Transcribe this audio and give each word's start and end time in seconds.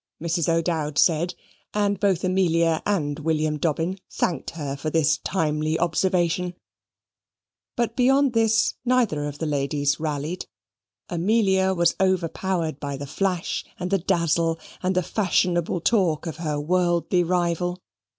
Mrs. 0.19 0.49
O'Dowd 0.49 0.97
said; 0.97 1.35
and 1.75 1.99
both 1.99 2.23
Amelia 2.23 2.81
and 2.87 3.19
William 3.19 3.59
Dobbin 3.59 3.99
thanked 4.09 4.49
her 4.49 4.75
for 4.75 4.89
this 4.89 5.19
timely 5.23 5.77
observation. 5.77 6.55
But 7.75 7.95
beyond 7.95 8.33
this 8.33 8.73
neither 8.83 9.25
of 9.25 9.37
the 9.37 9.45
ladies 9.45 9.99
rallied. 9.99 10.47
Amelia 11.07 11.75
was 11.75 11.93
overpowered 11.99 12.79
by 12.79 12.97
the 12.97 13.05
flash 13.05 13.63
and 13.79 13.91
the 13.91 13.99
dazzle 13.99 14.59
and 14.81 14.95
the 14.95 15.03
fashionable 15.03 15.81
talk 15.81 16.25
of 16.25 16.37
her 16.37 16.59
worldly 16.59 17.23
rival. 17.23 17.79